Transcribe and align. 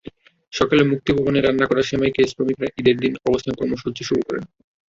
সকালে 0.53 0.81
মুক্তিভবনে 0.83 1.39
রান্না 1.41 1.65
করা 1.67 1.83
সেমাই 1.83 2.13
খেয়ে 2.15 2.31
শ্রমিকেরা 2.31 2.69
ঈদের 2.79 2.95
দিনের 3.01 3.25
অবস্থান 3.29 3.53
কর্মসূচি 3.59 4.01
শুরু 4.09 4.21
করেন। 4.27 4.43